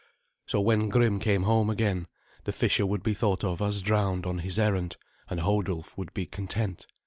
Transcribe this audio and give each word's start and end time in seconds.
So 0.47 0.59
when 0.61 0.89
Grim 0.89 1.19
came 1.19 1.43
home 1.43 1.69
again 1.69 2.07
the 2.45 2.51
fisher 2.51 2.87
would 2.87 3.03
be 3.03 3.13
thought 3.13 3.43
of 3.43 3.61
as 3.61 3.83
drowned 3.83 4.25
on 4.25 4.39
his 4.39 4.57
errand, 4.57 4.97
and 5.29 5.39
Hodulf 5.41 5.95
would 5.95 6.11
be 6.15 6.25
content. 6.25 6.87